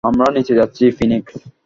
আমরা 0.03 0.25
নিচে 0.31 0.53
যাচ্ছি, 0.55 0.83
ফিনিক্স। 0.91 1.33